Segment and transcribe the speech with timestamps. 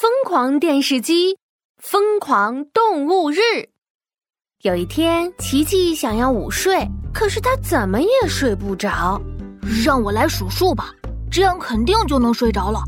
[0.00, 1.36] 疯狂电视机，
[1.76, 3.36] 疯狂动物日。
[4.62, 9.20] 有一天，琪琪想要午睡，可是他怎么也睡不着。
[9.84, 10.90] 让我来数数吧，
[11.30, 12.80] 这样肯定就能睡着了。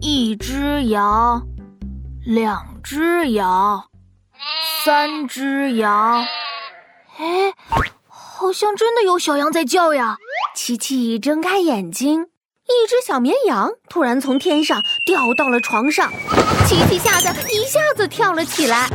[0.00, 1.44] 一只羊，
[2.24, 3.84] 两只羊，
[4.84, 6.24] 三只羊。
[7.16, 7.52] 哎，
[8.06, 10.16] 好像真的有小羊在叫呀！
[10.54, 12.28] 琪琪睁开眼睛。
[12.66, 16.10] 一只小绵羊突然从天上掉到了床上，
[16.66, 18.88] 琪琪吓得一下子跳了起来。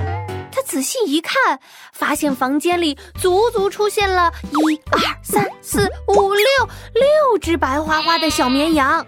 [0.52, 1.60] 他仔细一看，
[1.94, 6.46] 发现房间里足足出现了一二三四五六
[6.94, 9.06] 六只白花花的小绵羊。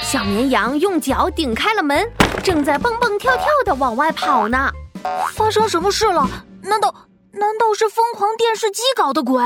[0.00, 2.10] 小绵羊用脚顶开了门，
[2.42, 4.70] 正在蹦蹦跳跳的往外跑呢。
[5.34, 6.26] 发生什么事了？
[6.62, 6.94] 难道
[7.32, 9.42] 难道是疯狂电视机搞的鬼？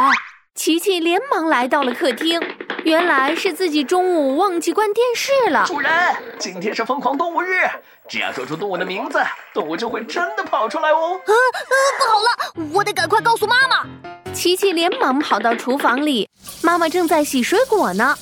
[0.55, 2.41] 琪琪连忙来到了客厅。
[2.87, 5.65] 原来是自己中午忘记关电视了。
[5.67, 5.91] 主人，
[6.39, 7.69] 今天是疯狂动物日，
[8.09, 9.19] 只要说出动物的名字，
[9.53, 11.21] 动物就会真的跑出来哦。
[11.27, 11.67] 啊啊！
[11.99, 13.85] 不好了，我得赶快告诉妈妈。
[14.33, 16.31] 琪琪连忙跑到厨房里，
[16.63, 18.17] 妈妈正在洗水果呢。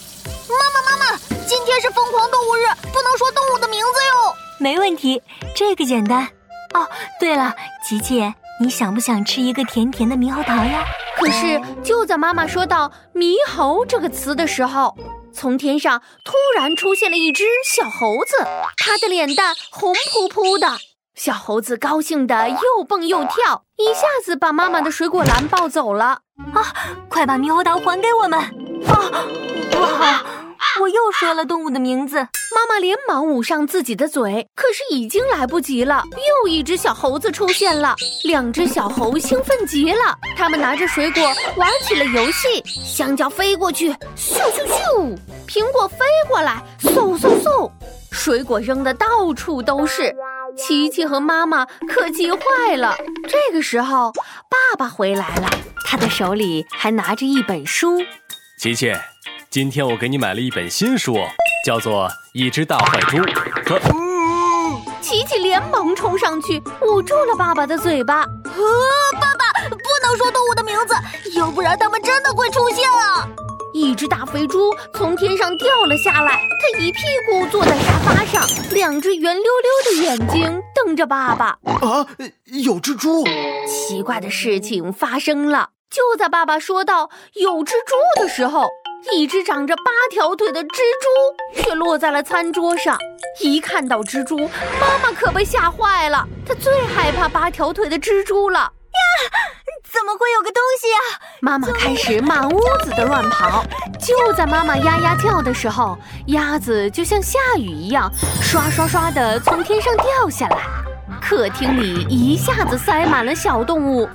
[0.48, 4.34] 妈妈，妈妈，今天是疯狂动物日，不能说动物的名字哟。
[4.58, 5.22] 没问题，
[5.54, 6.26] 这个简单。
[6.72, 6.88] 哦，
[7.20, 7.54] 对了，
[7.86, 10.86] 琪琪，你想不想吃一个甜甜的猕猴桃呀？
[11.24, 14.94] 可是，就在妈妈说到“猕猴”这个词的时候，
[15.32, 18.36] 从天上突然出现了一只小猴子，
[18.76, 20.76] 它的脸蛋红扑扑的。
[21.14, 26.20] 小猴子高兴的又蹦又跳，一下子把妈妈的水果篮抱走了。
[26.52, 26.74] 啊！
[27.08, 28.38] 快把猕猴桃还给我们！
[28.38, 28.50] 啊！
[29.70, 30.24] 不好，
[30.80, 32.16] 我又说了动物的名字。
[32.16, 36.02] 妈妈连忙捂上自己的嘴，可是已经来不及了。
[36.42, 37.94] 又一只小猴子出现了，
[38.24, 41.22] 两只小猴兴奋极了，他们拿着水果
[41.56, 42.62] 玩起了游戏。
[42.64, 47.70] 香蕉飞过去，咻咻咻；苹果飞过来，嗖嗖嗖。
[48.10, 50.14] 水果扔的到处都是。
[50.56, 52.96] 琪琪和妈妈可急坏了。
[53.28, 54.12] 这个时候，
[54.48, 55.50] 爸爸回来了，
[55.84, 58.00] 他的手里还拿着一本书。
[58.56, 58.92] 琪琪，
[59.54, 61.16] 今天我给你买了一本新书，
[61.64, 63.18] 叫做《一只大坏猪》。
[63.68, 63.78] 和……
[65.00, 68.22] 琪琪连忙冲上去，捂住了爸爸的嘴巴。
[68.22, 68.26] 啊，
[69.12, 73.28] 爸爸，不能说动物的名字，要不然他们真的会出现啊！
[73.72, 81.56] 一只大肥猪从天上掉了下来，它一屁股坐在沙发上，两只圆溜溜的眼睛瞪着爸爸。
[81.64, 82.04] 啊，
[82.46, 83.22] 有蜘蛛！
[83.68, 88.68] 奇怪的事情发生了，就在爸爸说到有蜘蛛的时候，
[89.12, 92.98] 一只长着八条腿的蜘蛛却落在了餐桌上。
[93.42, 94.38] 一看到蜘蛛，
[94.80, 98.60] 妈妈可被吓坏了，她最害怕八条腿的蜘蛛了。
[98.60, 98.70] 呀！
[99.92, 100.96] 怎么会有个东西呀？
[101.40, 103.64] 妈妈开始满屋子的乱跑。
[104.00, 108.10] 就在妈妈呀呀叫的时候，鸭子就像下雨一样，
[108.42, 110.58] 刷刷刷的从天上掉下来。
[111.20, 114.08] 客厅里一下子塞满了小动物，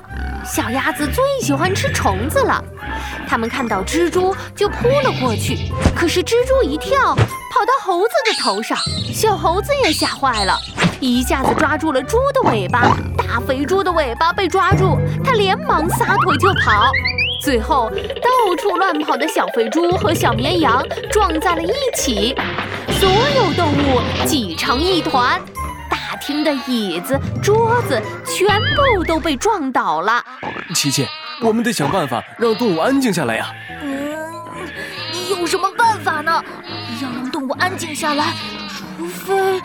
[0.46, 2.64] 小鸭子最喜欢吃虫子了。
[3.28, 5.58] 它们看到蜘蛛就扑了过去，
[5.96, 8.78] 可是蜘蛛一跳，跑到猴子的头上，
[9.14, 10.58] 小猴子也吓坏了。
[11.00, 16.92] 一下子抓住了猪的尾巴，大肥猪的尾巴被抓住，它连忙撒腿就跑。
[17.42, 22.36] 最后，到处乱跑的小肥猪和小绵羊撞在了一起，
[23.00, 25.40] 所有动物挤成一团，
[26.20, 30.24] 厅的椅子、桌子全部都被撞倒了。
[30.76, 31.08] 琪琪，
[31.42, 33.52] 我们得想办法让动物安静下来呀。
[33.82, 34.12] 嗯，
[35.30, 36.44] 有什么办法呢？
[37.02, 38.34] 要让动物安静下来。
[38.98, 39.62] 除非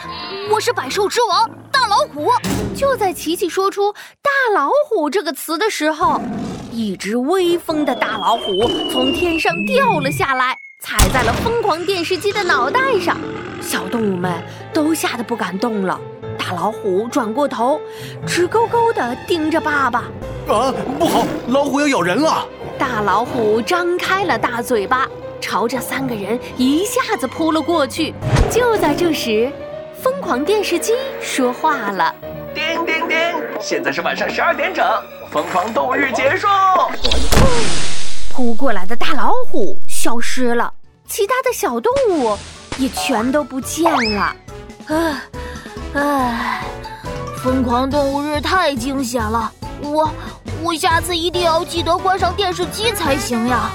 [0.48, 2.30] 我是百兽之王大老虎。
[2.74, 6.20] 就在琪琪说出“大老虎”这个词的时候，
[6.70, 13.16] 一只威风的大老虎从天上掉了下来，踩在了疯狂电视机的脑袋上。
[13.60, 14.32] 小动物们
[14.72, 16.00] 都吓得不敢动了。
[16.46, 17.80] 大老虎转过头，
[18.26, 20.00] 直勾勾地盯着爸爸。
[20.46, 22.46] 啊，不好，老虎要咬人了！
[22.78, 25.08] 大老虎张开了大嘴巴。
[25.40, 28.12] 朝着三个人一下子扑了过去。
[28.50, 29.50] 就在这时，
[30.02, 32.14] 疯狂电视机说话了
[32.54, 33.16] ：“叮叮叮，
[33.58, 34.84] 现在是晚上十二点整，
[35.30, 36.46] 疯狂动物日结束。”
[38.30, 40.70] 扑过来的大老虎消失了，
[41.08, 42.36] 其他的小动物
[42.76, 44.36] 也全都不见了。
[44.88, 45.22] 唉，
[45.94, 46.60] 唉，
[47.42, 50.10] 疯狂动物日太惊险了，我
[50.60, 53.70] 我下次一定要记得关上电视机才行呀。